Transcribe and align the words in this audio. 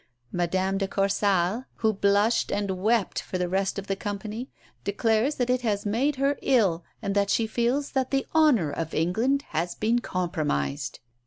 Madame 0.31 0.79
de 0.79 0.87
Corsal, 0.87 1.65
who 1.75 1.93
blushed 1.93 2.51
and 2.51 2.71
wept 2.71 3.21
for 3.21 3.37
the 3.37 3.47
rest 3.47 3.77
of 3.77 3.85
the 3.85 3.95
company, 3.95 4.49
declares 4.83 5.35
that 5.35 5.47
it 5.47 5.61
has 5.61 5.85
made 5.85 6.15
her 6.15 6.39
ill, 6.41 6.83
and 7.03 7.13
that 7.13 7.29
she 7.29 7.45
feels 7.45 7.91
that 7.91 8.09
the 8.09 8.25
honour 8.33 8.71
of 8.71 8.95
England 8.95 9.43
has 9.49 9.75
been 9.75 9.99
compromised." 9.99 11.01